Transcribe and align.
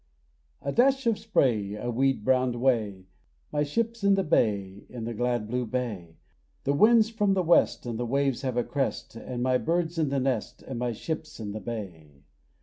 A 0.63 0.71
dash 0.71 1.05
of 1.05 1.19
spray, 1.19 1.75
A 1.75 1.91
weed 1.91 2.25
browned 2.25 2.55
way, 2.55 3.05
My 3.51 3.61
ship's 3.61 4.03
in 4.03 4.15
the 4.15 4.23
bay, 4.23 4.87
In 4.89 5.03
the 5.03 5.13
glad 5.13 5.47
blue 5.47 5.63
bay, 5.67 6.17
The 6.63 6.73
wind's 6.73 7.11
from 7.11 7.35
the 7.35 7.43
west 7.43 7.85
And 7.85 7.99
the 7.99 8.05
waves 8.07 8.41
have 8.41 8.57
a 8.57 8.63
crest, 8.63 9.13
But 9.13 9.39
my 9.41 9.59
bird's 9.59 9.99
in 9.99 10.09
the 10.09 10.19
nest 10.19 10.63
And 10.63 10.79
my 10.79 10.91
ship's 10.91 11.39
in 11.39 11.51
the 11.51 11.59
bay! 11.59 12.23